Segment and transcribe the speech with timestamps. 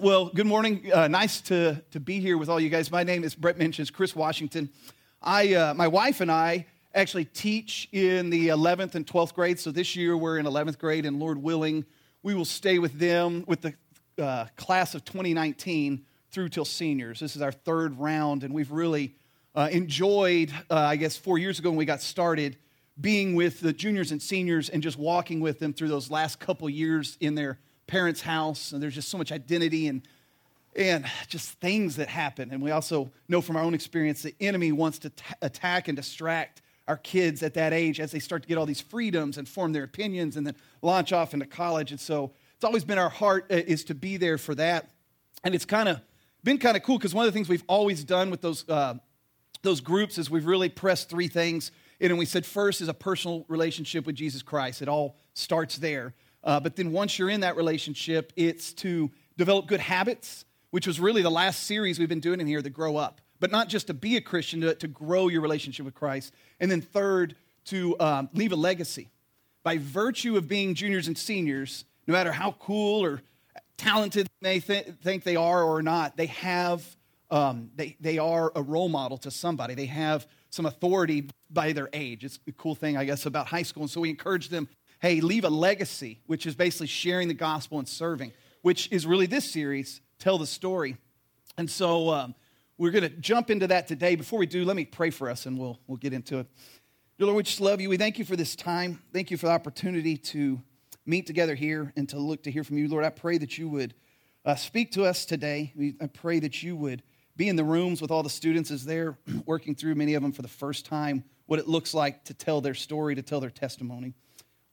[0.00, 0.90] Well, good morning.
[0.92, 2.90] Uh, nice to, to be here with all you guys.
[2.90, 4.68] My name is Brett mentions Chris Washington.
[5.22, 9.58] I, uh, my wife and I actually teach in the 11th and 12th grade.
[9.58, 11.86] So this year we're in 11th grade, and Lord willing,
[12.22, 13.74] we will stay with them with the
[14.22, 17.20] uh, class of 2019 through till seniors.
[17.20, 19.14] This is our third round, and we've really
[19.54, 22.58] uh, enjoyed, uh, I guess, four years ago when we got started,
[23.00, 26.68] being with the juniors and seniors and just walking with them through those last couple
[26.68, 30.02] years in their parents' house, and there's just so much identity and
[30.74, 32.50] and just things that happen.
[32.52, 35.96] And we also know from our own experience the enemy wants to t- attack and
[35.96, 39.48] distract our kids at that age as they start to get all these freedoms and
[39.48, 41.90] form their opinions and then launch off into college.
[41.90, 44.90] And so it's always been our heart uh, is to be there for that.
[45.42, 46.00] And it's kind of
[46.44, 48.94] been kind of cool because one of the things we've always done with those uh,
[49.62, 51.72] those groups is we've really pressed three things.
[52.00, 54.82] And we said first is a personal relationship with Jesus Christ.
[54.82, 56.14] It all starts there.
[56.46, 61.00] Uh, but then once you're in that relationship, it's to develop good habits, which was
[61.00, 63.20] really the last series we've been doing in here, to grow up.
[63.40, 66.32] But not just to be a Christian, to, to grow your relationship with Christ.
[66.60, 67.34] And then third,
[67.66, 69.10] to um, leave a legacy.
[69.64, 73.22] By virtue of being juniors and seniors, no matter how cool or
[73.76, 76.96] talented they th- think they are or not, they have
[77.28, 79.74] um, they, they are a role model to somebody.
[79.74, 82.24] They have some authority by their age.
[82.24, 83.82] It's a cool thing, I guess, about high school.
[83.82, 84.68] And so we encourage them
[85.00, 89.26] hey, leave a legacy, which is basically sharing the gospel and serving, which is really
[89.26, 90.96] this series, Tell the Story.
[91.58, 92.34] And so um,
[92.78, 94.16] we're going to jump into that today.
[94.16, 96.46] Before we do, let me pray for us and we'll, we'll get into it.
[97.18, 97.88] Dear Lord, we just love you.
[97.88, 99.02] We thank you for this time.
[99.12, 100.60] Thank you for the opportunity to
[101.06, 102.88] meet together here and to look to hear from you.
[102.88, 103.94] Lord, I pray that you would
[104.44, 105.72] uh, speak to us today.
[106.00, 107.02] I pray that you would
[107.36, 110.32] be in the rooms with all the students as they're working through, many of them
[110.32, 113.50] for the first time, what it looks like to tell their story, to tell their
[113.50, 114.14] testimony.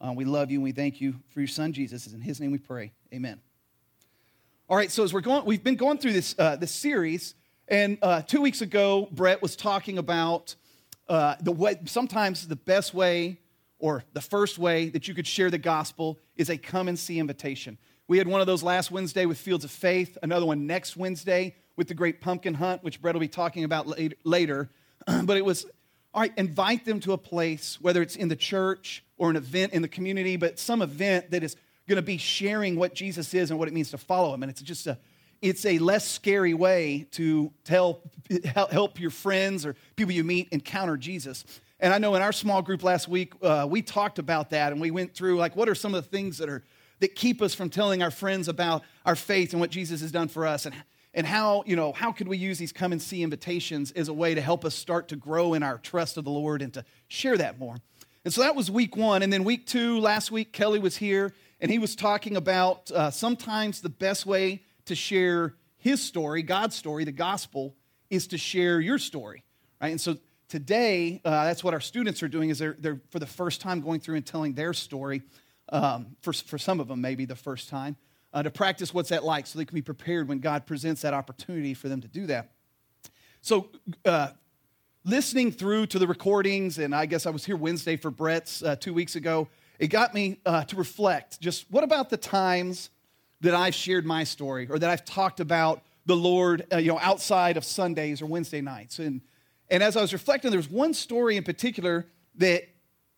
[0.05, 2.07] Uh, we love you and we thank you for your son Jesus.
[2.07, 2.91] In his name we pray.
[3.13, 3.39] Amen.
[4.67, 7.35] All right, so as we're going, we've been going through this, uh, this series,
[7.69, 10.55] and uh, two weeks ago, Brett was talking about
[11.07, 13.39] uh, the way, sometimes the best way
[13.79, 17.19] or the first way that you could share the gospel is a come and see
[17.19, 17.77] invitation.
[18.07, 21.55] We had one of those last Wednesday with Fields of Faith, another one next Wednesday
[21.77, 23.87] with the Great Pumpkin Hunt, which Brett will be talking about
[24.25, 24.69] later.
[25.23, 25.65] but it was,
[26.13, 29.73] all right, invite them to a place, whether it's in the church or an event
[29.73, 31.55] in the community, but some event that is
[31.87, 34.43] going to be sharing what Jesus is and what it means to follow him.
[34.43, 34.97] And it's just a
[35.41, 38.01] it's a less scary way to tell
[38.55, 41.43] help your friends or people you meet encounter Jesus.
[41.81, 44.79] And I know in our small group last week uh, we talked about that and
[44.79, 46.63] we went through like what are some of the things that are
[46.99, 50.29] that keep us from telling our friends about our faith and what Jesus has done
[50.29, 50.73] for us and
[51.13, 54.13] and how you know how could we use these come and see invitations as a
[54.13, 56.85] way to help us start to grow in our trust of the Lord and to
[57.09, 57.75] share that more.
[58.25, 59.21] And so that was week one.
[59.21, 63.11] And then week two, last week, Kelly was here and he was talking about uh,
[63.11, 67.75] sometimes the best way to share his story, God's story, the gospel,
[68.09, 69.43] is to share your story.
[69.81, 69.89] Right?
[69.89, 70.17] And so
[70.47, 73.81] today, uh, that's what our students are doing is they're, they're for the first time
[73.81, 75.21] going through and telling their story.
[75.69, 77.95] Um, for, for some of them, maybe the first time,
[78.33, 81.13] uh, to practice what's that like so they can be prepared when God presents that
[81.13, 82.51] opportunity for them to do that.
[83.41, 83.69] So,
[84.05, 84.29] uh,
[85.05, 88.75] listening through to the recordings, and I guess I was here Wednesday for Brett's uh,
[88.75, 89.49] two weeks ago,
[89.79, 92.89] it got me uh, to reflect just what about the times
[93.41, 96.99] that I've shared my story or that I've talked about the Lord, uh, you know,
[96.99, 98.99] outside of Sundays or Wednesday nights.
[98.99, 99.21] And,
[99.69, 102.63] and as I was reflecting, there was one story in particular that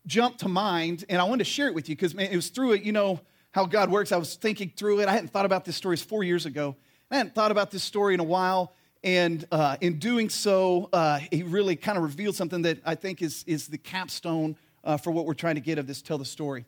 [0.07, 2.73] jumped to mind, and I wanted to share it with you because it was through
[2.73, 3.19] it, you know,
[3.51, 4.11] how God works.
[4.11, 5.07] I was thinking through it.
[5.07, 6.75] I hadn't thought about this story four years ago.
[7.11, 8.73] I hadn't thought about this story in a while.
[9.05, 13.21] And uh, in doing so, uh, he really kind of revealed something that I think
[13.21, 16.25] is, is the capstone uh, for what we're trying to get of this Tell the
[16.25, 16.65] Story.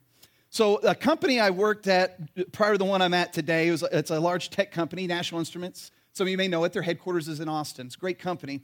[0.52, 3.84] So, a company I worked at prior to the one I'm at today, it was,
[3.92, 5.92] it's a large tech company, National Instruments.
[6.14, 6.74] Some of you may know it.
[6.74, 7.88] Their headquarters is in Austin.
[7.88, 8.62] It's a great company.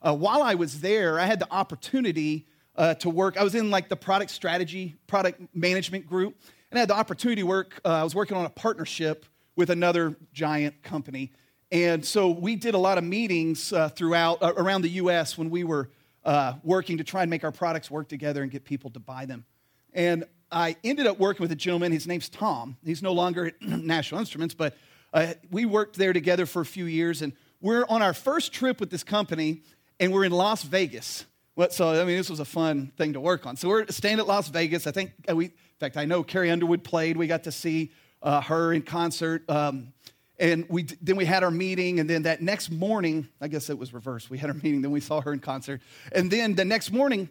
[0.00, 3.36] Uh, while I was there, I had the opportunity uh, to work.
[3.36, 6.36] I was in like the product strategy, product management group,
[6.70, 7.80] and I had the opportunity to work.
[7.84, 9.26] Uh, I was working on a partnership
[9.56, 11.32] with another giant company
[11.70, 15.36] and so we did a lot of meetings uh, throughout, uh, around the U.S.
[15.36, 15.90] when we were
[16.24, 19.26] uh, working to try and make our products work together and get people to buy
[19.26, 19.44] them.
[19.92, 21.90] And I ended up working with a gentleman.
[21.90, 22.76] His name's Tom.
[22.84, 24.76] He's no longer at National Instruments, but
[25.12, 27.22] uh, we worked there together for a few years.
[27.22, 29.62] And we're on our first trip with this company,
[29.98, 31.24] and we're in Las Vegas.
[31.70, 33.56] So, I mean, this was a fun thing to work on.
[33.56, 34.86] So we're staying at Las Vegas.
[34.86, 37.16] I think, uh, we, in fact, I know Carrie Underwood played.
[37.16, 37.92] We got to see
[38.22, 39.48] uh, her in concert.
[39.48, 39.94] Um,
[40.38, 43.78] and we, then we had our meeting, and then that next morning, I guess it
[43.78, 44.28] was reversed.
[44.28, 45.80] We had our meeting, then we saw her in concert.
[46.12, 47.30] And then the next morning,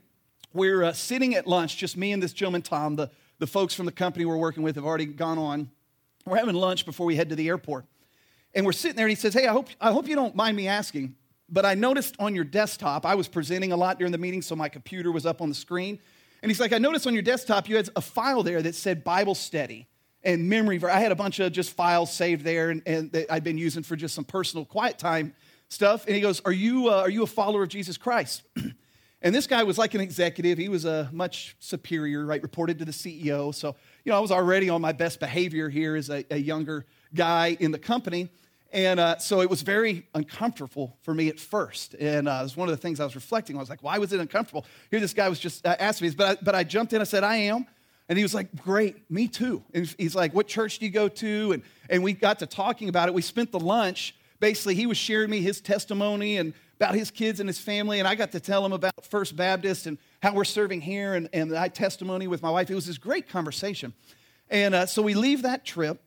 [0.54, 2.96] we're uh, sitting at lunch, just me and this gentleman, Tom.
[2.96, 5.70] The, the folks from the company we're working with have already gone on.
[6.26, 7.86] We're having lunch before we head to the airport.
[8.56, 10.58] And we're sitting there, and he says, Hey, I hope, I hope you don't mind
[10.58, 11.16] me asking,
[11.50, 14.56] but I noticed on your desktop, I was presenting a lot during the meeting, so
[14.56, 16.00] my computer was up on the screen.
[16.42, 19.04] And he's like, I noticed on your desktop you had a file there that said
[19.04, 19.88] Bible study
[20.26, 20.84] and memory.
[20.84, 23.84] I had a bunch of just files saved there and, and that I'd been using
[23.84, 25.34] for just some personal quiet time
[25.70, 26.06] stuff.
[26.08, 28.44] And he goes, Are you, uh, are you a follower of Jesus Christ?
[29.22, 30.58] and this guy was like an executive.
[30.58, 32.42] He was a much superior, right?
[32.42, 33.54] Reported to the CEO.
[33.54, 36.86] So, you know, I was already on my best behavior here as a, a younger
[37.14, 38.30] guy in the company.
[38.74, 41.94] And uh, so it was very uncomfortable for me at first.
[41.94, 43.56] And uh, it was one of the things I was reflecting.
[43.56, 44.66] I was like, why was it uncomfortable?
[44.92, 47.00] Here, this guy was just uh, asking me, but I, but I jumped in.
[47.00, 47.68] I said, I am.
[48.08, 49.64] And he was like, Great, me too.
[49.74, 51.52] And he's like, What church do you go to?
[51.54, 53.14] And, and we got to talking about it.
[53.14, 57.40] We spent the lunch basically he was sharing me his testimony and about his kids
[57.40, 60.44] and his family and i got to tell him about first baptist and how we're
[60.44, 63.94] serving here and, and my testimony with my wife it was this great conversation
[64.50, 66.02] and uh, so we leave that trip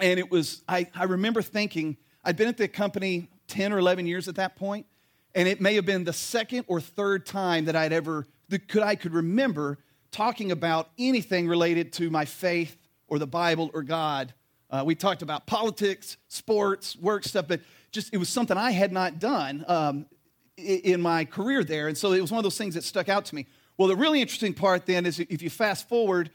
[0.00, 4.06] and it was I, I remember thinking i'd been at the company 10 or 11
[4.06, 4.86] years at that point
[5.34, 8.82] and it may have been the second or third time that i'd ever that could
[8.82, 9.78] i could remember
[10.16, 12.76] talking about anything related to my faith
[13.08, 14.32] or the bible or god
[14.70, 17.60] uh, we talked about politics, sports, work stuff, but
[17.92, 20.06] just it was something I had not done um,
[20.56, 21.88] in my career there.
[21.88, 23.46] And so it was one of those things that stuck out to me.
[23.78, 26.30] Well, the really interesting part then is if you fast forward,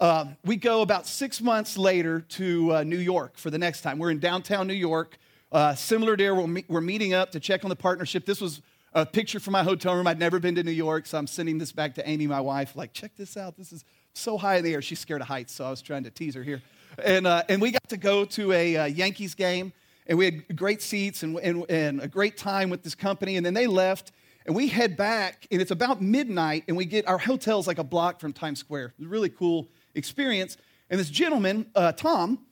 [0.00, 3.98] uh, we go about six months later to uh, New York for the next time.
[3.98, 5.18] We're in downtown New York.
[5.52, 8.26] Uh, similar there, we're, we're meeting up to check on the partnership.
[8.26, 8.62] This was
[8.96, 10.06] a picture from my hotel room.
[10.06, 12.74] I'd never been to New York, so I'm sending this back to Amy, my wife,
[12.74, 13.54] like, check this out.
[13.54, 13.84] This is
[14.14, 14.80] so high in the air.
[14.80, 16.62] She's scared of heights, so I was trying to tease her here.
[17.04, 19.74] And, uh, and we got to go to a uh, Yankees game,
[20.06, 23.36] and we had great seats and, and, and a great time with this company.
[23.36, 24.12] And then they left,
[24.46, 27.84] and we head back, and it's about midnight, and we get our hotel's like a
[27.84, 28.94] block from Times Square.
[28.98, 30.56] Really cool experience.
[30.88, 32.45] And this gentleman, uh, Tom,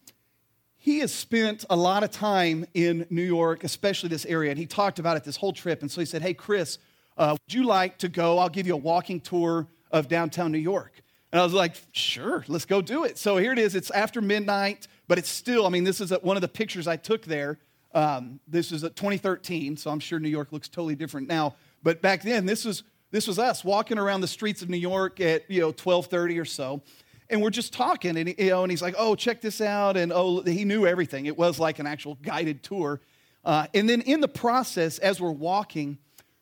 [0.85, 4.67] he has spent a lot of time in New York, especially this area, and he
[4.67, 5.81] talked about it this whole trip.
[5.81, 6.77] And so he said, Hey, Chris,
[7.17, 8.37] uh, would you like to go?
[8.37, 10.93] I'll give you a walking tour of downtown New York.
[11.33, 13.17] And I was like, sure, let's go do it.
[13.17, 13.75] So here it is.
[13.75, 16.87] It's after midnight, but it's still, I mean, this is a, one of the pictures
[16.87, 17.59] I took there.
[17.95, 21.57] Um, this is at 2013, so I'm sure New York looks totally different now.
[21.83, 25.19] But back then, this was, this was us walking around the streets of New York
[25.19, 26.83] at, you know, 1230 or so.
[27.31, 29.97] And we're just talking, and, you know, and he's like, oh, check this out.
[29.97, 31.27] And oh, he knew everything.
[31.27, 33.01] It was like an actual guided tour.
[33.45, 35.99] Uh, and then in the process, as we're walking,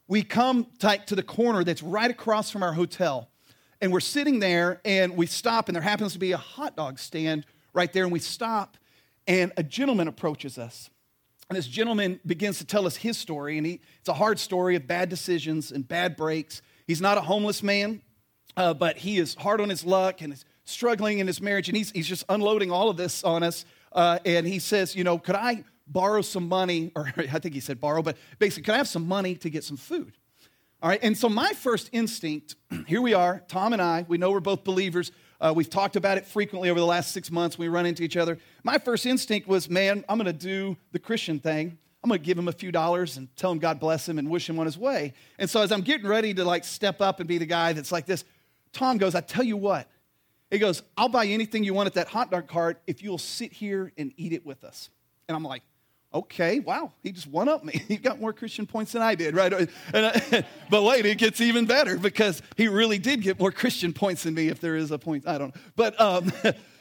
[0.08, 3.29] we come to the corner that's right across from our hotel
[3.82, 7.00] and we're sitting there and we stop, and there happens to be a hot dog
[7.00, 7.44] stand
[7.75, 8.78] right there, and we stop,
[9.26, 10.88] and a gentleman approaches us.
[11.50, 14.76] And this gentleman begins to tell us his story, and he, it's a hard story
[14.76, 16.62] of bad decisions and bad breaks.
[16.87, 18.02] He's not a homeless man,
[18.56, 21.76] uh, but he is hard on his luck and is struggling in his marriage, and
[21.76, 23.64] he's, he's just unloading all of this on us.
[23.92, 26.90] Uh, and he says, You know, could I borrow some money?
[26.96, 29.64] Or I think he said borrow, but basically, could I have some money to get
[29.64, 30.14] some food?
[30.82, 34.32] All right, and so my first instinct, here we are, Tom and I, we know
[34.32, 35.12] we're both believers.
[35.40, 37.58] Uh, we've talked about it frequently over the last six months.
[37.58, 38.38] We run into each other.
[38.64, 41.78] My first instinct was, man, I'm going to do the Christian thing.
[42.02, 44.28] I'm going to give him a few dollars and tell him God bless him and
[44.28, 45.14] wish him on his way.
[45.38, 47.92] And so as I'm getting ready to like step up and be the guy that's
[47.92, 48.25] like this,
[48.72, 49.88] Tom goes, I tell you what.
[50.52, 53.54] He goes, I'll buy anything you want at that hot dog cart if you'll sit
[53.54, 54.90] here and eat it with us.
[55.26, 55.62] And I'm like,
[56.12, 57.82] okay, wow, he just won up me.
[57.88, 59.50] He got more Christian points than I did, right?
[59.94, 64.25] I, but wait, it gets even better because he really did get more Christian points
[64.25, 65.26] than me, if there is a point.
[65.26, 65.61] I don't know.
[65.75, 66.30] But um,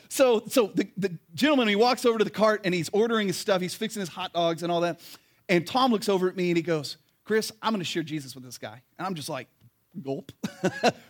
[0.09, 3.37] so, so the, the gentleman, he walks over to the cart and he's ordering his
[3.37, 3.61] stuff.
[3.61, 4.99] He's fixing his hot dogs and all that.
[5.47, 8.35] And Tom looks over at me and he goes, Chris, I'm going to share Jesus
[8.35, 8.81] with this guy.
[8.97, 9.47] And I'm just like,
[10.03, 10.33] gulp.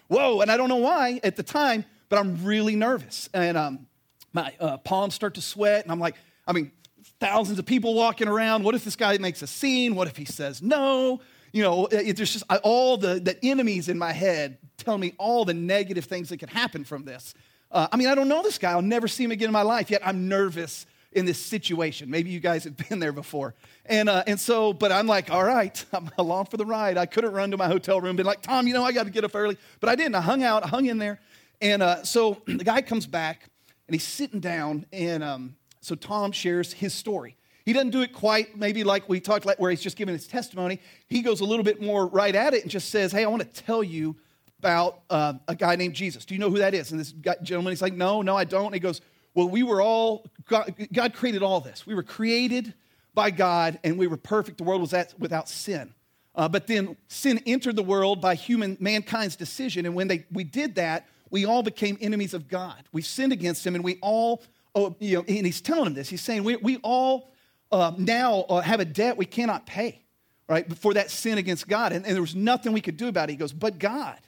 [0.09, 0.41] Whoa.
[0.41, 3.29] And I don't know why at the time, but I'm really nervous.
[3.33, 3.87] And um,
[4.33, 5.83] my uh, palms start to sweat.
[5.83, 6.15] And I'm like,
[6.45, 6.73] I mean,
[7.21, 8.65] thousands of people walking around.
[8.65, 9.95] What if this guy makes a scene?
[9.95, 11.21] What if he says no?
[11.53, 15.45] You know, it, there's just all the, the enemies in my head telling me all
[15.45, 17.33] the negative things that could happen from this.
[17.71, 18.71] Uh, I mean, I don't know this guy.
[18.71, 22.09] I'll never see him again in my life, yet I'm nervous in this situation.
[22.09, 23.53] Maybe you guys have been there before.
[23.85, 26.97] And, uh, and so, but I'm like, all right, I'm along for the ride.
[26.97, 29.11] I couldn't run to my hotel room, been like, Tom, you know, I got to
[29.11, 29.57] get up early.
[29.79, 30.15] But I didn't.
[30.15, 31.21] I hung out, I hung in there.
[31.61, 33.49] And uh, so the guy comes back
[33.87, 37.37] and he's sitting down and um, so Tom shares his story.
[37.65, 40.27] He doesn't do it quite maybe like we talked like where he's just giving his
[40.27, 40.79] testimony.
[41.07, 43.41] He goes a little bit more right at it and just says, "Hey, I want
[43.43, 44.15] to tell you
[44.59, 46.25] about uh, a guy named Jesus.
[46.25, 48.45] Do you know who that is?" And this guy, gentleman, he's like, "No, no, I
[48.45, 49.01] don't." And he goes,
[49.35, 51.85] "Well, we were all God, God created all this.
[51.85, 52.73] We were created
[53.13, 54.57] by God, and we were perfect.
[54.57, 55.93] The world was at, without sin."
[56.33, 60.43] Uh, but then sin entered the world by human mankind's decision, and when they, we
[60.43, 62.83] did that, we all became enemies of God.
[62.91, 64.43] We sinned against Him, and we all
[64.75, 66.09] oh, you know, and he's telling him this.
[66.09, 67.31] He's saying, we, we all
[67.71, 70.03] uh, now uh, have a debt we cannot pay,
[70.47, 71.91] right, for that sin against God.
[71.93, 73.33] And, and there was nothing we could do about it.
[73.33, 74.19] He goes, But God.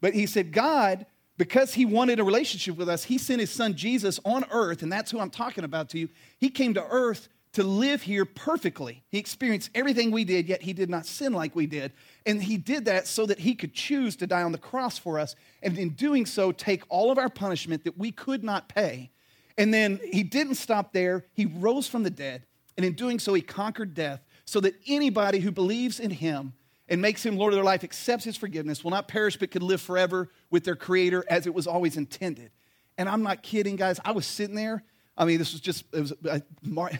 [0.00, 1.06] But he said, God,
[1.38, 4.92] because he wanted a relationship with us, he sent his son Jesus on earth, and
[4.92, 6.08] that's who I'm talking about to you.
[6.38, 9.04] He came to earth to live here perfectly.
[9.08, 11.92] He experienced everything we did, yet he did not sin like we did.
[12.26, 15.18] And he did that so that he could choose to die on the cross for
[15.18, 19.10] us, and in doing so, take all of our punishment that we could not pay.
[19.56, 21.26] And then he didn't stop there.
[21.32, 22.44] He rose from the dead,
[22.76, 26.52] and in doing so, he conquered death so that anybody who believes in him
[26.88, 29.62] and makes him Lord of their life, accepts his forgiveness, will not perish but could
[29.62, 32.50] live forever with their Creator as it was always intended.
[32.98, 34.00] And I'm not kidding, guys.
[34.04, 34.82] I was sitting there.
[35.16, 36.42] I mean, this was just, it was, I,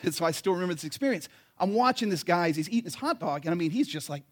[0.11, 1.29] so I still remember this experience.
[1.59, 4.09] I'm watching this guy as he's eating his hot dog, and I mean, he's just
[4.09, 4.23] like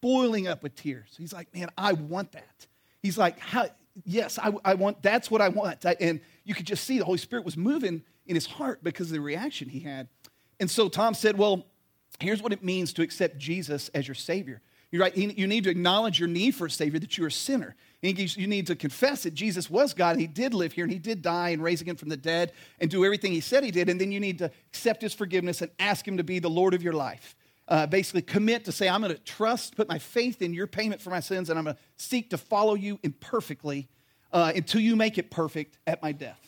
[0.00, 1.14] boiling up with tears.
[1.18, 2.66] He's like, man, I want that.
[3.02, 3.68] He's like, how
[4.04, 5.84] yes, I, I, want, that's what I want.
[5.84, 9.12] and you could just see the Holy Spirit was moving in his heart because of
[9.12, 10.08] the reaction he had.
[10.60, 11.66] And so Tom said, well,
[12.20, 14.60] here's what it means to accept Jesus as your Savior.
[14.90, 15.16] You're right.
[15.16, 17.76] You need to acknowledge your need for a Savior, that you're a sinner.
[18.00, 21.00] You need to confess that Jesus was God and He did live here and He
[21.00, 23.88] did die and raise again from the dead and do everything He said He did.
[23.88, 26.74] And then you need to accept His forgiveness and ask Him to be the Lord
[26.74, 27.34] of your life.
[27.66, 31.02] Uh, basically, commit to say, I'm going to trust, put my faith in your payment
[31.02, 33.88] for my sins, and I'm going to seek to follow you imperfectly
[34.32, 36.40] uh, until you make it perfect at my death.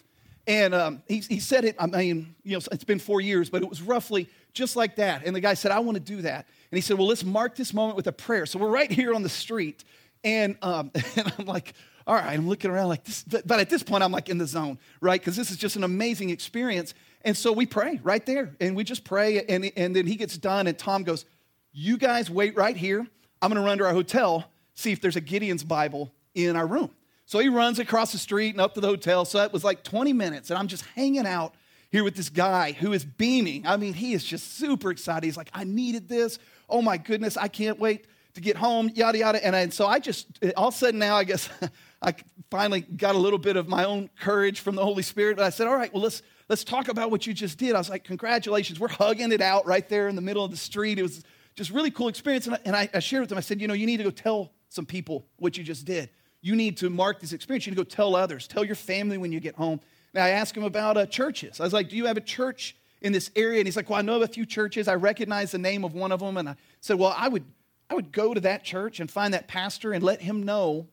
[0.46, 3.62] And um, he, he said it, I mean, you know, it's been four years, but
[3.62, 5.24] it was roughly just like that.
[5.26, 6.46] And the guy said, I want to do that.
[6.70, 8.46] And he said, Well, let's mark this moment with a prayer.
[8.46, 9.84] So we're right here on the street.
[10.24, 11.74] And, um, and I'm like,
[12.06, 13.22] all right, I'm looking around like this.
[13.22, 15.20] But, at this point, I'm like in the zone, right?
[15.20, 16.94] Because this is just an amazing experience.
[17.22, 18.54] And so we pray right there.
[18.60, 19.44] And we just pray.
[19.44, 20.66] And, and then he gets done.
[20.66, 21.24] And Tom goes,
[21.72, 23.06] You guys wait right here.
[23.42, 26.66] I'm going to run to our hotel, see if there's a Gideon's Bible in our
[26.66, 26.90] room.
[27.24, 29.24] So he runs across the street and up to the hotel.
[29.24, 30.50] So it was like 20 minutes.
[30.50, 31.54] And I'm just hanging out
[31.90, 33.66] here with this guy who is beaming.
[33.66, 35.24] I mean, he is just super excited.
[35.24, 36.38] He's like, I needed this
[36.70, 39.44] oh my goodness, I can't wait to get home, yada, yada.
[39.44, 41.48] And, I, and so I just, all of a sudden now, I guess
[42.02, 42.14] I
[42.50, 45.38] finally got a little bit of my own courage from the Holy Spirit.
[45.38, 47.74] And I said, all right, well, let's, let's talk about what you just did.
[47.74, 48.78] I was like, congratulations.
[48.78, 50.98] We're hugging it out right there in the middle of the street.
[50.98, 51.22] It was
[51.54, 52.46] just really cool experience.
[52.46, 54.04] And I, and I, I shared with them, I said, you know, you need to
[54.04, 56.10] go tell some people what you just did.
[56.42, 57.66] You need to mark this experience.
[57.66, 58.46] You need to go tell others.
[58.46, 59.80] Tell your family when you get home.
[60.14, 61.60] And I asked him about uh, churches.
[61.60, 63.60] I was like, do you have a church in this area.
[63.60, 64.88] And he's like, Well, I know of a few churches.
[64.88, 66.36] I recognize the name of one of them.
[66.36, 67.44] And I said, Well, I would,
[67.90, 70.86] I would go to that church and find that pastor and let him know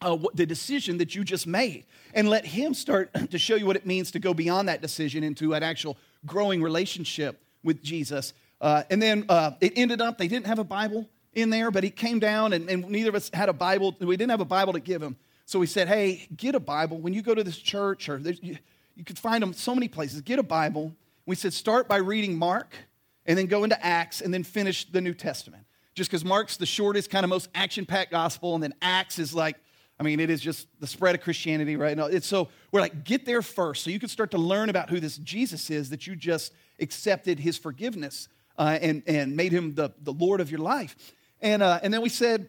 [0.00, 1.84] uh, what, the decision that you just made
[2.14, 5.22] and let him start to show you what it means to go beyond that decision
[5.22, 5.96] into an actual
[6.26, 8.32] growing relationship with Jesus.
[8.60, 11.84] Uh, and then uh, it ended up, they didn't have a Bible in there, but
[11.84, 13.94] he came down and, and neither of us had a Bible.
[14.00, 15.16] We didn't have a Bible to give him.
[15.44, 16.98] So we said, hey, get a Bible.
[16.98, 18.56] When you go to this church, or you,
[18.96, 20.94] you could find them so many places, get a Bible
[21.26, 22.74] we said start by reading Mark
[23.26, 25.64] and then go into Acts and then finish the New Testament.
[25.94, 29.34] Just because Mark's the shortest, kind of most action packed gospel, and then Acts is
[29.34, 29.56] like,
[30.00, 32.06] I mean, it is just the spread of Christianity right now.
[32.06, 35.00] It's so we're like, get there first so you can start to learn about who
[35.00, 39.92] this Jesus is that you just accepted his forgiveness uh, and, and made him the,
[40.02, 40.96] the Lord of your life.
[41.40, 42.48] And, uh, and then we said,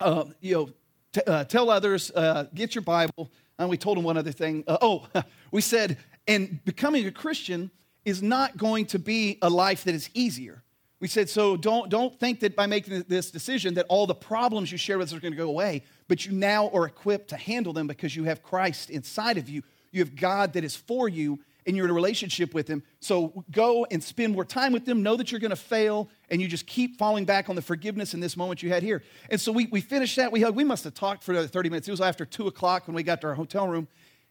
[0.00, 0.68] uh, you know,
[1.12, 3.30] t- uh, tell others, uh, get your Bible.
[3.58, 4.64] And we told him one other thing.
[4.66, 5.06] Uh, oh,
[5.52, 7.70] we said, and becoming a Christian
[8.04, 10.63] is not going to be a life that is easier.
[11.04, 14.72] We said, so don't, don't think that by making this decision that all the problems
[14.72, 17.36] you share with us are going to go away, but you now are equipped to
[17.36, 19.62] handle them because you have Christ inside of you.
[19.92, 22.82] You have God that is for you, and you're in a relationship with Him.
[23.00, 25.02] So go and spend more time with them.
[25.02, 28.14] Know that you're going to fail, and you just keep falling back on the forgiveness
[28.14, 29.02] in this moment you had here.
[29.28, 30.32] And so we, we finished that.
[30.32, 30.56] We, hugged.
[30.56, 31.86] we must have talked for another 30 minutes.
[31.86, 33.88] It was after 2 o'clock when we got to our hotel room.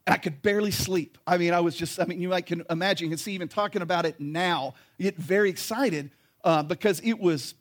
[0.07, 1.19] And I could barely sleep.
[1.27, 3.47] I mean, I was just, I mean, you might can imagine, you can see even
[3.47, 6.09] talking about it now, get very excited
[6.43, 7.55] uh, because it was,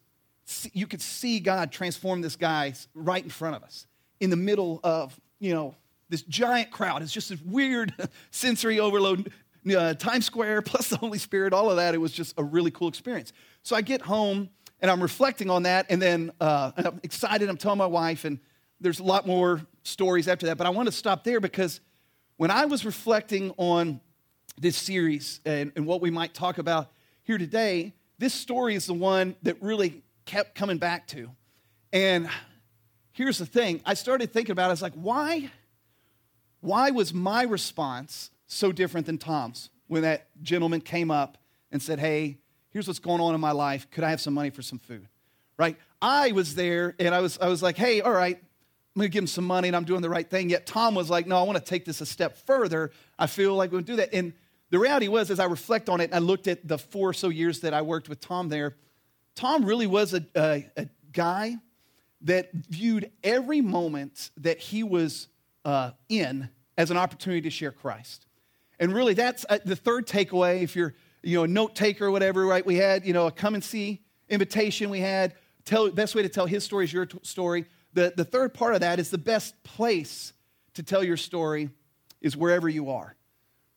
[0.72, 3.86] you could see God transform this guy right in front of us
[4.20, 5.74] in the middle of, you know,
[6.08, 7.02] this giant crowd.
[7.02, 7.94] It's just this weird
[8.30, 9.32] sensory overload.
[9.64, 11.94] Uh, Times Square plus the Holy Spirit, all of that.
[11.94, 13.32] It was just a really cool experience.
[13.62, 17.48] So I get home and I'm reflecting on that, and then uh, I'm excited.
[17.48, 18.40] I'm telling my wife, and
[18.80, 21.80] there's a lot more stories after that, but I want to stop there because
[22.36, 24.00] when I was reflecting on
[24.58, 26.90] this series and, and what we might talk about
[27.22, 31.28] here today, this story is the one that really kept coming back to.
[31.92, 32.28] And
[33.10, 34.68] here's the thing I started thinking about it.
[34.68, 35.50] I was like, why,
[36.60, 41.36] why was my response so different than Tom's when that gentleman came up
[41.72, 42.38] and said, Hey,
[42.70, 43.90] here's what's going on in my life.
[43.90, 45.08] Could I have some money for some food?
[45.58, 45.76] Right?
[46.00, 49.12] I was there and I was, I was like, Hey, all right, I'm going to
[49.12, 50.48] give him some money and I'm doing the right thing.
[50.48, 52.90] Yet Tom was like, no, I want to take this a step further.
[53.18, 54.12] I feel like we'll do that.
[54.12, 54.34] And
[54.72, 57.28] the reality was, as I reflect on it, I looked at the four or so
[57.28, 58.74] years that I worked with Tom there,
[59.34, 61.56] Tom really was a, a, a guy
[62.22, 65.28] that viewed every moment that he was
[65.66, 66.48] uh, in
[66.78, 68.24] as an opportunity to share Christ.
[68.80, 70.62] And really, that's uh, the third takeaway.
[70.62, 72.64] If you're, you know, a note taker or whatever, right?
[72.64, 74.00] We had, you know, a come and see
[74.30, 74.88] invitation.
[74.88, 75.34] We had
[75.66, 77.66] tell best way to tell his story is your t- story.
[77.92, 80.32] The the third part of that is the best place
[80.72, 81.68] to tell your story
[82.22, 83.16] is wherever you are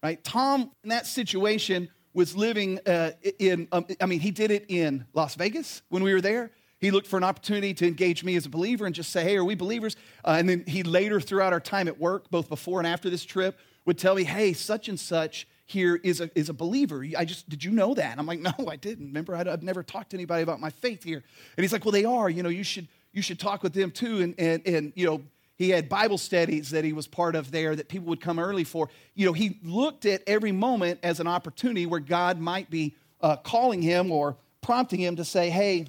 [0.05, 0.24] right?
[0.24, 5.05] Tom, in that situation, was living uh, in, um, I mean, he did it in
[5.15, 6.51] Las Vegas when we were there.
[6.79, 9.35] He looked for an opportunity to engage me as a believer and just say, hey,
[9.35, 9.95] are we believers?
[10.24, 13.25] Uh, and then he later, throughout our time at work, both before and after this
[13.25, 17.03] trip, would tell me, hey, such and such here is a, is a believer.
[17.17, 18.12] I just, did you know that?
[18.12, 19.07] And I'm like, no, I didn't.
[19.07, 21.24] Remember, I've never talked to anybody about my faith here.
[21.57, 22.29] And he's like, well, they are.
[22.29, 24.21] You know, you should, you should talk with them too.
[24.21, 25.24] And, and, and you know,
[25.57, 28.65] he had Bible studies that he was part of there that people would come early
[28.65, 28.89] for.
[29.13, 33.38] You know, he looked at every moment as an opportunity where God might be uh,
[33.38, 35.88] calling him or prompting him to say, hey,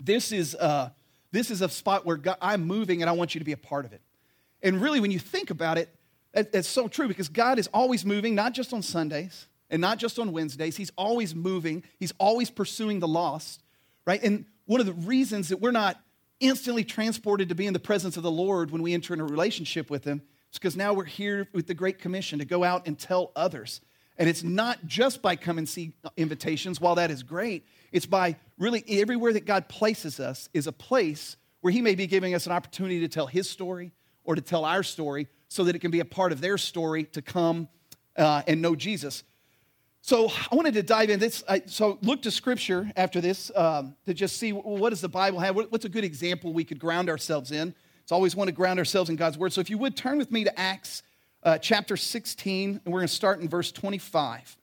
[0.00, 0.90] this is, uh,
[1.32, 3.56] this is a spot where God, I'm moving and I want you to be a
[3.56, 4.00] part of it.
[4.62, 5.88] And really, when you think about it,
[6.34, 10.18] it's so true because God is always moving, not just on Sundays and not just
[10.18, 10.76] on Wednesdays.
[10.76, 13.62] He's always moving, He's always pursuing the lost,
[14.06, 14.22] right?
[14.22, 16.00] And one of the reasons that we're not
[16.42, 19.24] instantly transported to be in the presence of the Lord when we enter in a
[19.24, 20.20] relationship with Him.
[20.50, 23.80] It's because now we're here with the Great Commission to go out and tell others.
[24.18, 28.36] And it's not just by come and see invitations, while that is great, it's by
[28.58, 32.44] really everywhere that God places us is a place where He may be giving us
[32.44, 33.92] an opportunity to tell His story
[34.24, 37.04] or to tell our story so that it can be a part of their story
[37.04, 37.68] to come
[38.16, 39.22] uh, and know Jesus.
[40.04, 41.44] So I wanted to dive in this.
[41.48, 45.38] I, so look to Scripture after this um, to just see what does the Bible
[45.38, 45.54] have.
[45.54, 47.72] what's a good example we could ground ourselves in?
[48.02, 49.52] It's always want to ground ourselves in God's Word.
[49.52, 51.04] So if you would turn with me to Acts
[51.44, 54.56] uh, chapter 16, and we're going to start in verse 25.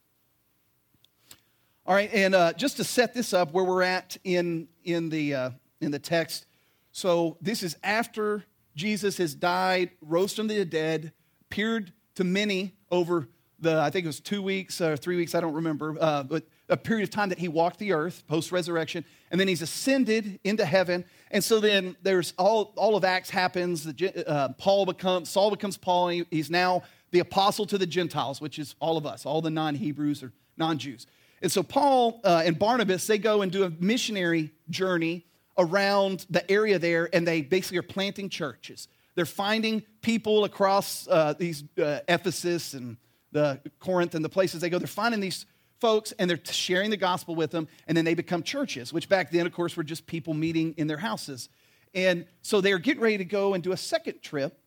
[1.85, 5.33] All right, and uh, just to set this up, where we're at in in the
[5.33, 6.47] uh, in the text.
[6.91, 8.43] So this is after
[8.75, 11.13] Jesus has died, rose from the dead,
[11.49, 13.29] appeared to many over
[13.61, 16.43] the, I think it was two weeks or three weeks, I don't remember, uh, but
[16.69, 20.39] a period of time that he walked the earth post resurrection, and then he's ascended
[20.43, 21.05] into heaven.
[21.31, 23.83] And so then there's all, all of Acts happens.
[23.83, 28.39] The, uh, Paul becomes, Saul becomes Paul, he, he's now the apostle to the Gentiles,
[28.39, 31.07] which is all of us, all the non Hebrews or non Jews.
[31.41, 35.25] And so Paul uh, and Barnabas, they go and do a missionary journey
[35.57, 38.87] around the area there, and they basically are planting churches.
[39.15, 42.97] They're finding people across uh, these uh, Ephesus and
[43.31, 45.45] the Corinth and the places they go, they're finding these
[45.79, 49.31] folks and they're sharing the gospel with them, and then they become churches, which back
[49.31, 51.49] then, of course, were just people meeting in their houses.
[51.93, 54.59] And so they're getting ready to go and do a second trip.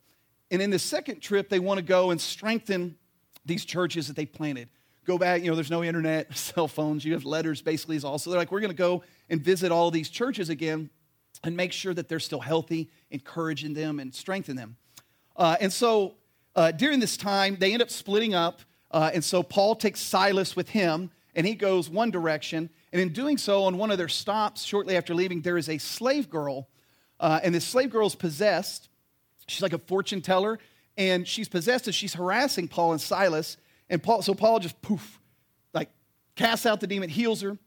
[0.51, 2.97] And in the second trip, they want to go and strengthen
[3.45, 4.69] these churches that they planted.
[5.05, 8.29] Go back, you know, there's no internet, cell phones, you have letters basically is also.
[8.29, 10.89] They're like, we're going to go and visit all these churches again
[11.43, 14.77] and make sure that they're still healthy, encouraging them and strengthen them.
[15.35, 16.15] Uh, and so
[16.55, 18.61] uh, during this time, they end up splitting up.
[18.91, 22.69] Uh, and so Paul takes Silas with him, and he goes one direction.
[22.91, 25.79] And in doing so, on one of their stops, shortly after leaving, there is a
[25.79, 26.67] slave girl.
[27.19, 28.89] Uh, and this slave girl is possessed.
[29.47, 30.59] She's like a fortune teller,
[30.97, 33.57] and she's possessed and she's harassing Paul and Silas.
[33.89, 35.19] And Paul, so Paul just poof,
[35.73, 35.89] like
[36.35, 37.57] casts out the demon, heals her.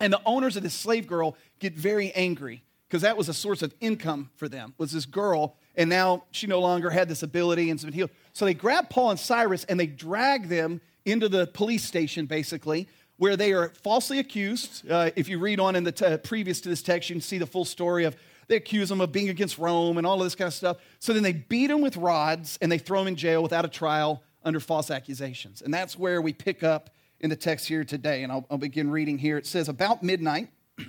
[0.00, 3.62] And the owners of this slave girl get very angry because that was a source
[3.62, 5.56] of income for them, was this girl.
[5.76, 8.10] And now she no longer had this ability and has been healed.
[8.32, 12.88] So they grab Paul and Silas and they drag them into the police station, basically,
[13.16, 14.88] where they are falsely accused.
[14.90, 17.38] Uh, if you read on in the t- previous to this text, you can see
[17.38, 18.16] the full story of
[18.48, 20.76] they accuse them of being against Rome and all of this kind of stuff.
[20.98, 23.68] So then they beat them with rods and they throw them in jail without a
[23.68, 25.62] trial under false accusations.
[25.62, 28.22] And that's where we pick up in the text here today.
[28.22, 29.38] And I'll, I'll begin reading here.
[29.38, 30.50] It says, About midnight,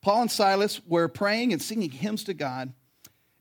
[0.00, 2.72] Paul and Silas were praying and singing hymns to God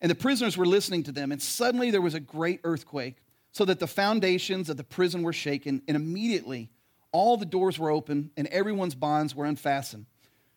[0.02, 1.32] and the prisoners were listening to them.
[1.32, 3.18] And suddenly there was a great earthquake,
[3.52, 5.82] so that the foundations of the prison were shaken.
[5.88, 6.70] And immediately
[7.12, 10.06] all the doors were open and everyone's bonds were unfastened.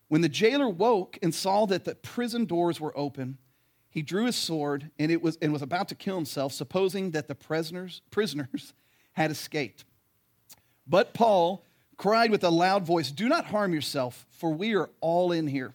[0.08, 3.38] When the jailer woke and saw that the prison doors were open,
[3.90, 7.28] he drew his sword and, it was, and was about to kill himself, supposing that
[7.28, 8.74] the prisoners, prisoners
[9.12, 9.84] had escaped.
[10.86, 11.64] But Paul
[11.96, 15.74] cried with a loud voice, Do not harm yourself, for we are all in here.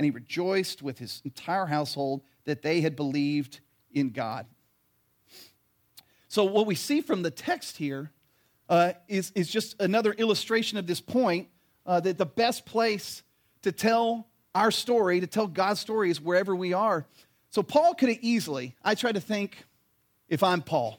[0.00, 3.60] and he rejoiced with his entire household that they had believed
[3.92, 4.46] in God.
[6.26, 8.10] So, what we see from the text here
[8.70, 11.48] uh, is, is just another illustration of this point
[11.84, 13.22] uh, that the best place
[13.60, 17.04] to tell our story, to tell God's story, is wherever we are.
[17.50, 19.66] So, Paul could have easily, I try to think
[20.30, 20.98] if I'm Paul,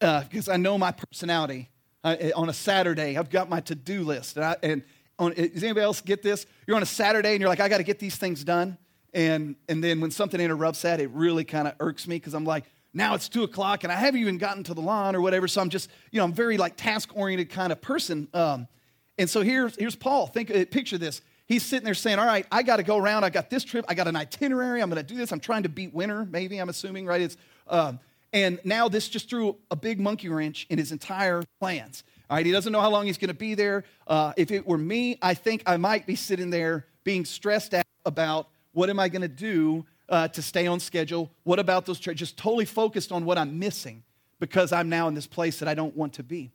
[0.00, 1.70] because uh, I know my personality.
[2.02, 4.36] Uh, on a Saturday, I've got my to do list.
[4.36, 4.82] And, I, and
[5.18, 6.46] on, does anybody else get this?
[6.66, 8.78] You're on a Saturday and you're like, I got to get these things done.
[9.14, 12.44] And, and then when something interrupts that, it really kind of irks me because I'm
[12.44, 15.48] like, now it's two o'clock and I haven't even gotten to the lawn or whatever.
[15.48, 18.28] So I'm just, you know, I'm very like task oriented kind of person.
[18.34, 18.68] Um,
[19.16, 20.26] and so here's, here's Paul.
[20.26, 21.20] Think, uh, picture this.
[21.46, 23.24] He's sitting there saying, All right, I got to go around.
[23.24, 23.84] I got this trip.
[23.88, 24.82] I got an itinerary.
[24.82, 25.32] I'm going to do this.
[25.32, 27.22] I'm trying to beat winter, maybe, I'm assuming, right?
[27.22, 27.36] It's,
[27.68, 27.98] um,
[28.34, 32.04] and now this just threw a big monkey wrench in his entire plans.
[32.30, 33.84] All right, he doesn't know how long he's going to be there.
[34.06, 37.86] Uh, if it were me, I think I might be sitting there being stressed out
[38.04, 41.30] about what am I going to do uh, to stay on schedule?
[41.44, 42.18] What about those trips?
[42.18, 44.02] Just totally focused on what I'm missing
[44.40, 46.50] because I'm now in this place that I don't want to be.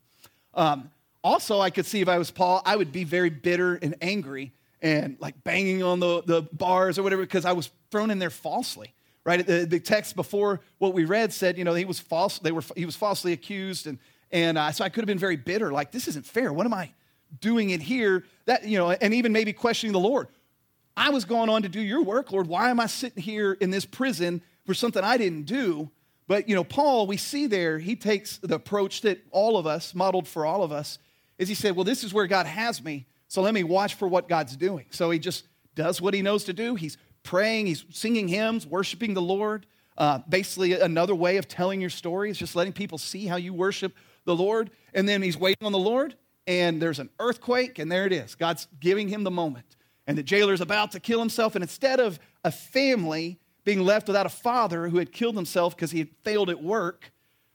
[0.53, 0.91] Um,
[1.23, 4.53] also, I could see if I was Paul, I would be very bitter and angry
[4.79, 8.29] and like banging on the, the bars or whatever because I was thrown in there
[8.29, 8.93] falsely
[9.25, 9.45] right?
[9.45, 12.39] The, the, text before what we read said, you know, he was false.
[12.39, 13.97] They were he was falsely accused, and
[14.33, 16.51] and uh, so I could have been very bitter, like this isn't fair.
[16.51, 16.91] What am I
[17.39, 18.25] doing it here?
[18.45, 20.27] That you know, and even maybe questioning the Lord.
[20.97, 22.47] I was going on to do your work, Lord.
[22.47, 25.89] Why am I sitting here in this prison for something I didn't do?
[26.27, 29.93] But you know, Paul, we see there, he takes the approach that all of us
[29.93, 30.97] modeled for all of us.
[31.37, 34.07] Is he said, well, this is where God has me, so let me watch for
[34.07, 34.85] what God's doing.
[34.91, 36.75] So he just does what he knows to do.
[36.75, 39.65] He's praying, he's singing hymns, worshiping the Lord.
[39.97, 43.53] Uh, basically, another way of telling your story is just letting people see how you
[43.53, 44.71] worship the Lord.
[44.93, 46.15] And then he's waiting on the Lord,
[46.47, 48.35] and there's an earthquake, and there it is.
[48.35, 49.75] God's giving him the moment.
[50.05, 54.25] And the jailer's about to kill himself, and instead of a family being left without
[54.25, 57.11] a father who had killed himself because he had failed at work,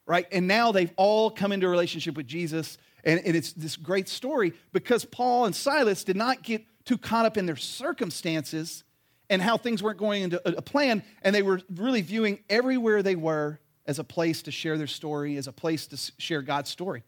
[0.06, 0.26] right?
[0.32, 2.78] And now they've all come into a relationship with Jesus.
[3.04, 7.26] And, and it's this great story because Paul and Silas did not get too caught
[7.26, 8.84] up in their circumstances
[9.28, 13.14] and how things weren't going into a plan, and they were really viewing everywhere they
[13.14, 17.02] were as a place to share their story, as a place to share God's story.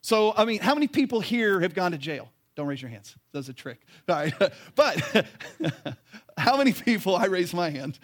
[0.00, 2.30] So, I mean, how many people here have gone to jail?
[2.56, 3.14] Don't raise your hands.
[3.32, 3.82] That's a trick.
[4.08, 4.34] All right.
[4.74, 5.26] But
[6.38, 7.98] how many people, I raise my hand,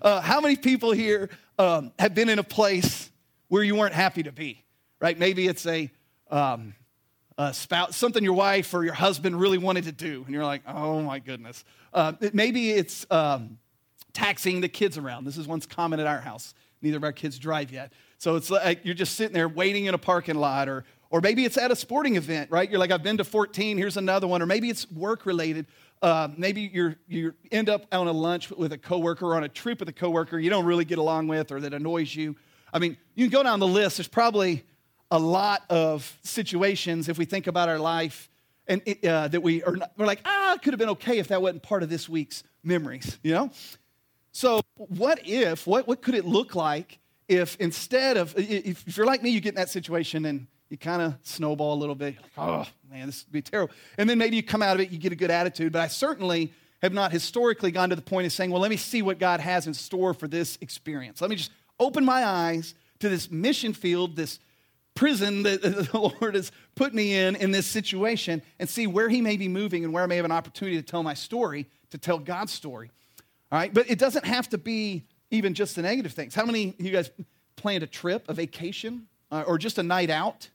[0.00, 3.10] uh, how many people here um, have been in a place
[3.48, 4.62] where you weren't happy to be,
[5.00, 5.18] right?
[5.18, 5.90] Maybe it's a,
[6.30, 6.74] um,
[7.38, 10.62] a spouse, something your wife or your husband really wanted to do, and you're like,
[10.66, 11.64] oh my goodness.
[11.92, 13.58] Uh, maybe it's um,
[14.12, 15.24] taxiing the kids around.
[15.24, 16.54] This is once common at our house.
[16.82, 17.92] Neither of our kids drive yet.
[18.18, 21.44] So it's like you're just sitting there waiting in a parking lot, or, or maybe
[21.44, 22.68] it's at a sporting event, right?
[22.68, 24.42] You're like, I've been to 14, here's another one.
[24.42, 25.66] Or maybe it's work related.
[26.02, 29.48] Uh, maybe you you end up on a lunch with a coworker or on a
[29.48, 32.36] trip with a coworker you don't really get along with or that annoys you.
[32.72, 33.96] I mean, you can go down the list.
[33.96, 34.64] There's probably
[35.10, 38.28] a lot of situations if we think about our life
[38.66, 41.18] and it, uh, that we are not, we're like ah it could have been okay
[41.18, 43.50] if that wasn't part of this week's memories you know
[44.36, 49.06] so what if what, what could it look like if instead of if, if you're
[49.06, 52.16] like me you get in that situation and you kind of snowball a little bit
[52.20, 54.90] like, oh man this would be terrible and then maybe you come out of it
[54.90, 58.26] you get a good attitude but i certainly have not historically gone to the point
[58.26, 61.30] of saying well let me see what god has in store for this experience let
[61.30, 64.38] me just open my eyes to this mission field this
[64.94, 69.20] prison that the Lord has put me in in this situation and see where He
[69.20, 71.98] may be moving and where I may have an opportunity to tell my story, to
[71.98, 72.90] tell God's story.
[73.56, 76.34] All right, but it doesn't have to be even just the negative things.
[76.34, 77.10] How many of you guys
[77.56, 80.50] planned a trip, a vacation, uh, or just a night out?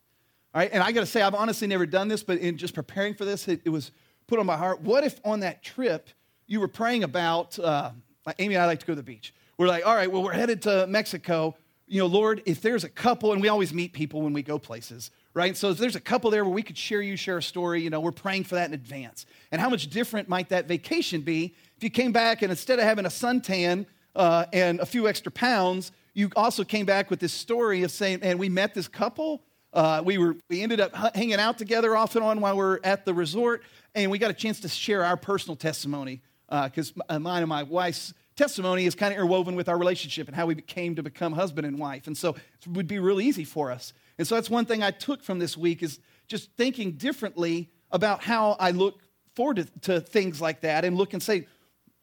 [0.54, 2.76] All right, and I got to say, I've honestly never done this, but in just
[2.76, 3.90] preparing for this, it, it, was
[4.28, 4.82] put on my heart.
[4.82, 6.10] What if on that trip
[6.46, 7.90] you were praying about, uh,
[8.28, 9.34] like Amy and I like to go to the beach.
[9.58, 11.56] We're like, all right, well, we're headed to Mexico
[11.92, 14.58] you know, Lord, if there's a couple, and we always meet people when we go
[14.58, 15.58] places, right?
[15.58, 17.90] So if there's a couple there where we could share you, share a story, you
[17.90, 19.26] know, we're praying for that in advance.
[19.52, 22.86] And how much different might that vacation be if you came back and instead of
[22.86, 27.34] having a suntan uh, and a few extra pounds, you also came back with this
[27.34, 29.42] story of saying, and we met this couple.
[29.74, 32.80] Uh, we were we ended up hanging out together off and on while we are
[32.84, 33.64] at the resort,
[33.96, 37.64] and we got a chance to share our personal testimony because uh, mine and my
[37.64, 41.34] wife's testimony is kind of interwoven with our relationship and how we came to become
[41.34, 42.06] husband and wife.
[42.06, 43.92] And so it would be real easy for us.
[44.20, 48.22] And so that's one thing I took from this week is just thinking differently about
[48.22, 49.02] how I look
[49.36, 51.48] forward to, to things like that and look and say,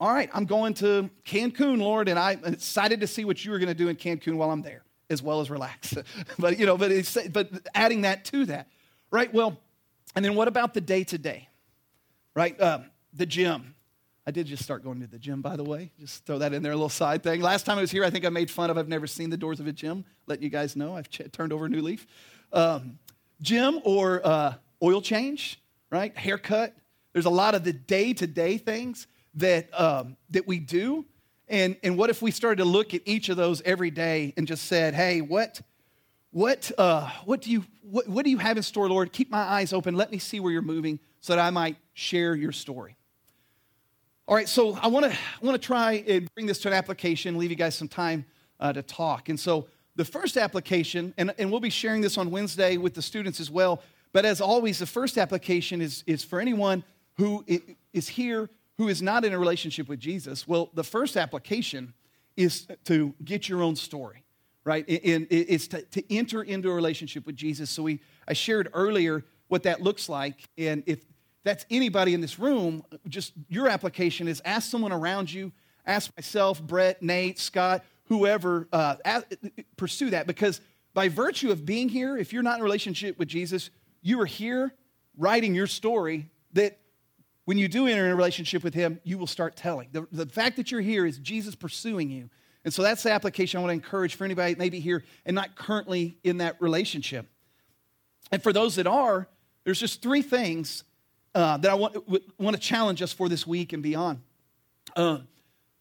[0.00, 3.58] all right, I'm going to Cancun, Lord, and I'm excited to see what you are
[3.58, 5.94] going to do in Cancun while I'm there, as well as relax.
[6.38, 8.68] but you know, but it's, but adding that to that,
[9.10, 9.32] right?
[9.34, 9.58] Well,
[10.14, 11.48] and then what about the day to day,
[12.34, 12.60] right?
[12.60, 13.74] Um, the gym.
[14.24, 15.90] I did just start going to the gym, by the way.
[15.98, 17.40] Just throw that in there, a little side thing.
[17.40, 19.38] Last time I was here, I think I made fun of I've never seen the
[19.38, 20.04] doors of a gym.
[20.26, 22.06] Let you guys know I've ch- turned over a new leaf.
[22.52, 22.98] Um,
[23.40, 26.14] gym or uh, oil change, right?
[26.16, 26.74] Haircut.
[27.14, 29.06] There's a lot of the day to day things
[29.38, 31.04] that, um, that we do.
[31.48, 34.46] And, and what if we started to look at each of those every day and
[34.46, 35.60] just said, hey, what,
[36.30, 39.12] what, uh, what, do you, what, what do you have in store, Lord?
[39.12, 39.96] Keep my eyes open.
[39.96, 42.96] Let me see where you're moving so that I might share your story.
[44.26, 46.74] All right, so I want to I want to try and bring this to an
[46.74, 48.26] application, leave you guys some time
[48.60, 49.30] uh, to talk.
[49.30, 53.00] And so the first application, and, and we'll be sharing this on Wednesday with the
[53.00, 53.82] students as well.
[54.12, 56.84] But as always, the first application is, is for anyone
[57.16, 57.42] who
[57.94, 60.46] is here who is not in a relationship with Jesus.
[60.48, 61.92] Well, the first application
[62.36, 64.24] is to get your own story,
[64.64, 64.88] right?
[64.88, 67.68] And it's to, to enter into a relationship with Jesus.
[67.68, 71.00] So we I shared earlier what that looks like, and if
[71.42, 75.50] that's anybody in this room, just your application is ask someone around you,
[75.86, 79.26] ask myself, Brett, Nate, Scott, whoever, uh, ask,
[79.76, 80.60] pursue that because
[80.94, 83.70] by virtue of being here, if you're not in a relationship with Jesus,
[84.02, 84.74] you are here
[85.16, 86.78] writing your story that
[87.48, 89.88] when you do enter in a relationship with Him, you will start telling.
[89.90, 92.28] The, the fact that you're here is Jesus pursuing you.
[92.62, 95.56] And so that's the application I want to encourage for anybody maybe here and not
[95.56, 97.26] currently in that relationship.
[98.30, 99.28] And for those that are,
[99.64, 100.84] there's just three things
[101.34, 101.96] uh, that I want,
[102.38, 104.20] want to challenge us for this week and beyond.
[104.94, 105.20] Uh,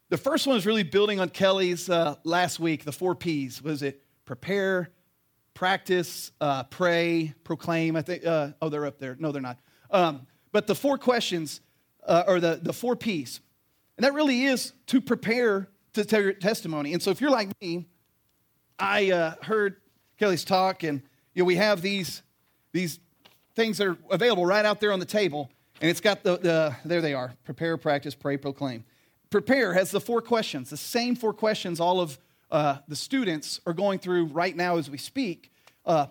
[0.08, 3.60] the first one is really building on Kelly's uh, last week, the four P's.
[3.60, 4.88] Was it prepare,
[5.52, 7.94] practice, uh, pray, proclaim?
[7.94, 9.18] I think, uh, oh, they're up there.
[9.20, 9.58] No, they're not.
[9.90, 11.60] Um, but the four questions,
[12.06, 13.40] uh, or the, the four P's.
[13.96, 16.92] And that really is to prepare to tell your testimony.
[16.92, 17.86] And so if you're like me,
[18.78, 19.76] I heard
[20.18, 21.02] Kelly's talk, and
[21.34, 22.22] you know, we have these,
[22.72, 23.00] these
[23.54, 25.50] things that are available right out there on the table.
[25.80, 28.84] And it's got the, the there they are prepare, practice, pray, proclaim.
[29.30, 32.18] Prepare has the four questions, the same four questions all of
[32.50, 35.52] uh, the students are going through right now as we speak.
[35.84, 36.06] Uh,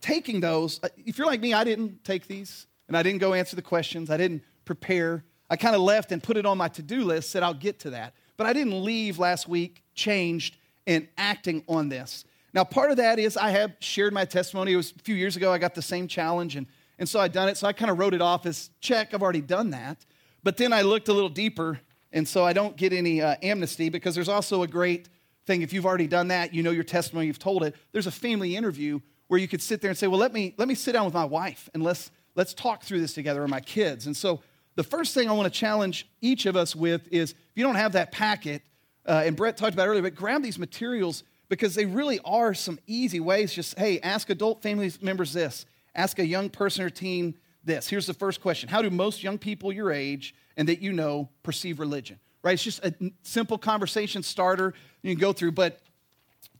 [0.00, 3.34] taking those, uh, if you're like me, I didn't take these and I didn't go
[3.34, 5.24] answer the questions, I didn't prepare.
[5.48, 7.78] I kind of left and put it on my to do list, said I'll get
[7.80, 8.14] to that.
[8.36, 12.24] But I didn't leave last week changed and acting on this.
[12.52, 14.72] Now, part of that is I have shared my testimony.
[14.72, 16.66] It was a few years ago, I got the same challenge, and,
[16.98, 17.56] and so I'd done it.
[17.56, 20.04] So I kind of wrote it off as check, I've already done that.
[20.42, 21.80] But then I looked a little deeper,
[22.12, 25.08] and so I don't get any uh, amnesty because there's also a great
[25.44, 25.62] thing.
[25.62, 27.74] If you've already done that, you know your testimony, you've told it.
[27.92, 30.68] There's a family interview where you could sit there and say, Well, let me, let
[30.68, 33.60] me sit down with my wife and let's, let's talk through this together, or my
[33.60, 34.06] kids.
[34.06, 34.40] And so
[34.76, 37.76] the first thing I want to challenge each of us with is if you don't
[37.76, 38.62] have that packet,
[39.06, 42.78] uh, and Brett talked about earlier, but grab these materials because they really are some
[42.86, 43.52] easy ways.
[43.52, 47.88] Just, hey, ask adult family members this, ask a young person or teen this.
[47.88, 51.28] Here's the first question How do most young people your age and that you know
[51.42, 52.18] perceive religion?
[52.42, 52.52] Right?
[52.52, 54.72] It's just a simple conversation starter
[55.02, 55.80] you can go through, but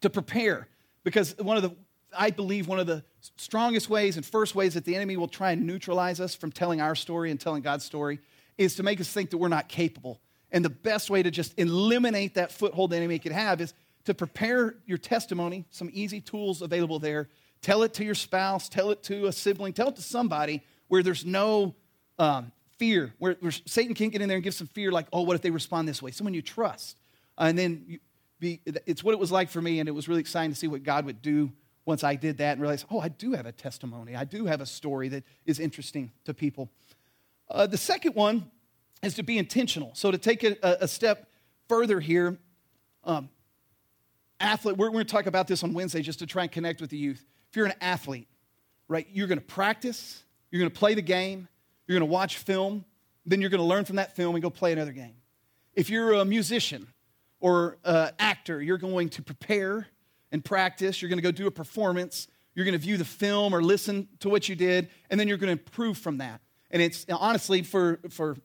[0.01, 0.69] to prepare,
[1.05, 1.77] because one of the
[2.19, 3.05] I believe one of the
[3.37, 6.81] strongest ways and first ways that the enemy will try and neutralize us from telling
[6.81, 8.21] our story and telling God's story
[8.59, 10.21] is to make us think that we're not capable.
[10.51, 13.75] And the best way to just eliminate that foothold the enemy could have is
[14.05, 17.29] to prepare your testimony, some easy tools available there.
[17.63, 21.03] Tell it to your spouse, tell it to a sibling, tell it to somebody where
[21.03, 21.75] there's no
[22.19, 25.23] um, fear, where, where, Satan can't get in there and give some fear, like, oh,
[25.23, 26.13] what if they respond this way?
[26.13, 27.01] Someone you trust.
[27.37, 27.99] And then you
[28.39, 30.69] be, it's what it was like for me, and it was really exciting to see
[30.69, 31.53] what God would do
[31.87, 34.15] once I did that and realized, oh, I do have a testimony.
[34.15, 36.69] I do have a story that is interesting to people.
[37.49, 38.51] Uh, the second one
[39.03, 39.93] is to be intentional.
[39.95, 41.31] So to take a, a step
[41.69, 42.37] further here,
[43.05, 43.31] um,
[44.41, 46.81] athlete, we're, we're going to talk about this on Wednesday just to try and connect
[46.81, 47.25] with the youth.
[47.49, 48.27] If you're an athlete,
[48.89, 51.47] right, you're going to practice, you're going to play the game,
[51.87, 52.85] you're going to watch film,
[53.25, 55.15] then you're going to learn from that film and go play another game.
[55.75, 56.89] If you're a musician
[57.39, 59.87] or an actor, you're going to prepare
[60.33, 63.55] and practice, you're going to go do a performance, you're going to view the film
[63.55, 66.41] or listen to what you did, and then you're going to improve from that.
[66.71, 68.37] And it's honestly for, for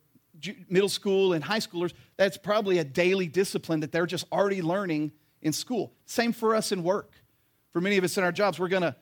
[0.69, 5.11] middle school and high schoolers, that's probably a daily discipline that they're just already learning
[5.41, 5.93] in school.
[6.05, 7.13] Same for us in work.
[7.71, 8.95] For many of us in our jobs, we're going to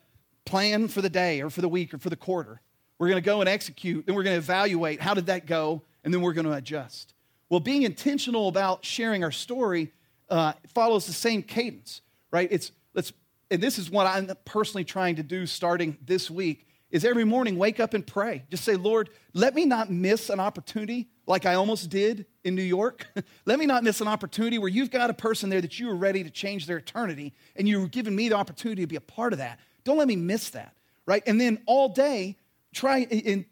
[0.44, 2.60] plan for the day or for the week or for the quarter.
[2.98, 5.82] We're going to go and execute, then we're going to evaluate how did that go,
[6.04, 7.14] and then we're going to adjust.
[7.48, 9.92] Well, being intentional about sharing our story
[10.28, 12.48] uh, follows the same cadence, right?
[12.50, 13.12] It's let's,
[13.50, 17.56] and this is what I'm personally trying to do starting this week is every morning
[17.56, 18.44] wake up and pray.
[18.50, 22.62] Just say, Lord, let me not miss an opportunity like I almost did in New
[22.62, 23.06] York.
[23.44, 25.94] let me not miss an opportunity where you've got a person there that you are
[25.94, 29.32] ready to change their eternity and you're giving me the opportunity to be a part
[29.32, 29.60] of that.
[29.84, 30.74] Don't let me miss that,
[31.06, 31.22] right?
[31.26, 32.36] And then all day,
[32.74, 33.44] try and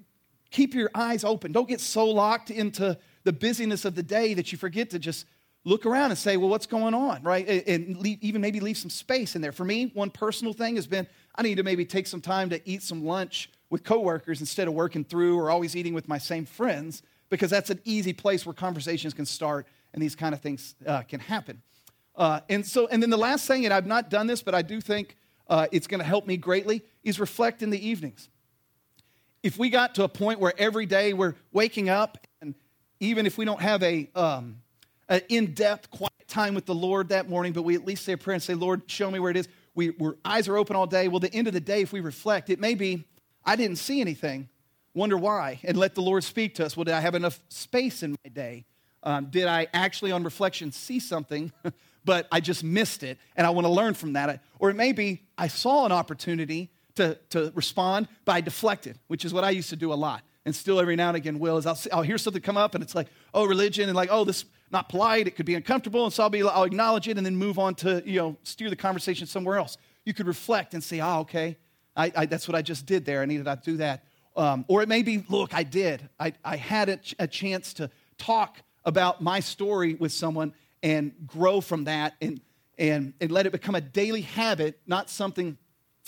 [0.50, 1.52] keep your eyes open.
[1.52, 5.26] Don't get so locked into the busyness of the day that you forget to just
[5.64, 7.46] look around and say, well, what's going on, right?
[7.66, 9.52] And leave, even maybe leave some space in there.
[9.52, 12.68] For me, one personal thing has been I need to maybe take some time to
[12.68, 16.46] eat some lunch with coworkers instead of working through or always eating with my same
[16.46, 20.74] friends because that's an easy place where conversations can start and these kind of things
[20.86, 21.62] uh, can happen.
[22.16, 24.62] Uh, and so, and then the last thing, and I've not done this, but I
[24.62, 25.16] do think
[25.48, 28.28] uh, it's going to help me greatly, is reflect in the evenings.
[29.42, 32.54] If we got to a point where every day we're waking up, and
[32.98, 34.56] even if we don't have a, um,
[35.08, 38.18] an in-depth quiet time with the Lord that morning, but we at least say a
[38.18, 40.86] prayer and say, "Lord, show me where it is." We, our eyes are open all
[40.86, 41.08] day.
[41.08, 43.04] Well, the end of the day, if we reflect, it may be
[43.44, 44.48] I didn't see anything.
[44.94, 46.76] Wonder why, and let the Lord speak to us.
[46.76, 48.64] Well, did I have enough space in my day?
[49.02, 51.52] Um, did I actually, on reflection, see something,
[52.04, 54.42] but I just missed it, and I want to learn from that?
[54.58, 59.24] Or it may be I saw an opportunity to, to respond, but I deflected, which
[59.24, 61.56] is what I used to do a lot, and still every now and again will.
[61.58, 64.08] Is I'll, see, I'll hear something come up, and it's like, oh, religion, and like,
[64.10, 65.26] oh, this not polite.
[65.26, 67.74] It could be uncomfortable, and so I'll be, I'll acknowledge it, and then move on
[67.76, 69.76] to, you know, steer the conversation somewhere else.
[70.04, 71.56] You could reflect and say, oh, okay,
[71.96, 73.22] I, I, that's what I just did there.
[73.22, 74.04] I needed to do that.
[74.36, 76.08] Um, or it may be, look, I did.
[76.18, 80.52] I, I had a, a chance to talk about my story with someone
[80.82, 82.40] and grow from that and,
[82.78, 85.58] and, and let it become a daily habit, not something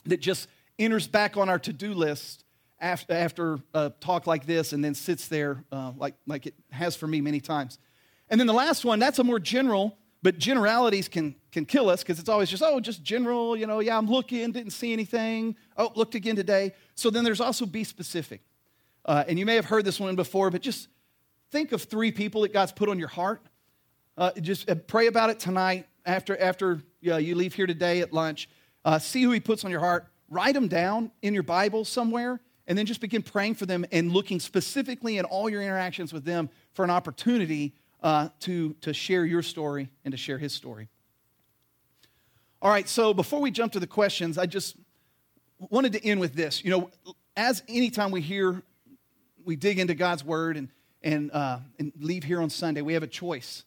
[0.07, 2.45] that just enters back on our to do list
[2.79, 6.95] after, after a talk like this and then sits there uh, like, like it has
[6.95, 7.79] for me many times.
[8.31, 12.03] And then the last one, that's a more general, but generalities can, can kill us
[12.03, 15.57] because it's always just, oh, just general, you know, yeah, I'm looking, didn't see anything.
[15.77, 16.73] Oh, looked again today.
[16.95, 18.43] So then there's also be specific.
[19.05, 20.89] Uh, and you may have heard this one before, but just
[21.51, 23.43] think of three people that God's put on your heart.
[24.17, 28.13] Uh, just uh, pray about it tonight after, after you, you leave here today at
[28.13, 28.49] lunch.
[28.85, 30.07] Uh, see who He puts on your heart.
[30.29, 34.13] Write them down in your Bible somewhere, and then just begin praying for them and
[34.13, 39.25] looking specifically in all your interactions with them for an opportunity uh, to, to share
[39.25, 40.89] your story and to share his story.
[42.63, 44.77] All right, so before we jump to the questions, I just
[45.59, 46.65] wanted to end with this.
[46.65, 46.91] You know,
[47.37, 48.63] as anytime we hear,
[49.45, 50.69] we dig into God's word and,
[51.03, 53.65] and, uh, and leave here on Sunday, we have a choice.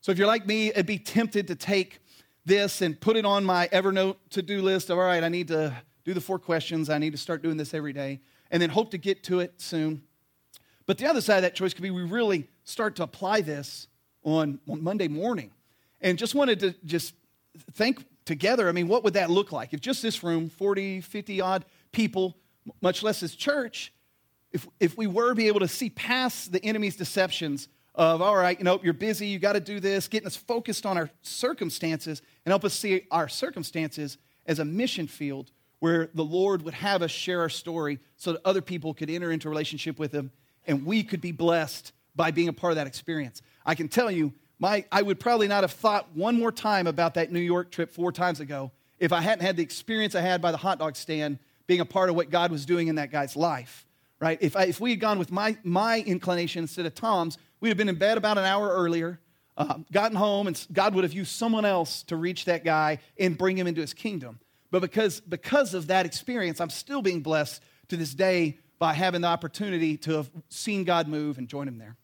[0.00, 2.00] So if you're like me, I'd be tempted to take
[2.46, 5.48] this and put it on my Evernote to do list of, all right, I need
[5.48, 6.88] to do the four questions.
[6.88, 9.60] I need to start doing this every day, and then hope to get to it
[9.60, 10.02] soon.
[10.86, 13.88] But the other side of that choice could be we really start to apply this
[14.22, 15.50] on, on Monday morning.
[16.00, 17.14] And just wanted to just
[17.72, 19.74] think together, I mean, what would that look like?
[19.74, 22.36] If just this room, 40, 50 odd people,
[22.80, 23.92] much less this church,
[24.52, 28.58] if, if we were be able to see past the enemy's deceptions of, all right,
[28.58, 32.22] you know, you're busy, you got to do this, getting us focused on our circumstances
[32.44, 37.02] and help us see our circumstances as a mission field where the Lord would have
[37.02, 40.30] us share our story so that other people could enter into relationship with Him
[40.66, 43.42] and we could be blessed by being a part of that experience.
[43.64, 47.14] I can tell you, my, I would probably not have thought one more time about
[47.14, 50.42] that New York trip four times ago if I hadn't had the experience I had
[50.42, 53.10] by the hot dog stand being a part of what God was doing in that
[53.10, 53.86] guy's life,
[54.20, 54.38] right?
[54.40, 57.78] If, I, if we had gone with my, my inclination instead of Tom's, we'd have
[57.78, 59.18] been in bed about an hour earlier,
[59.56, 63.38] uh, gotten home, and God would have used someone else to reach that guy and
[63.38, 64.38] bring him into his kingdom.
[64.70, 69.20] But because, because of that experience, I'm still being blessed to this day by having
[69.20, 71.96] the opportunity to have seen God move and join him there.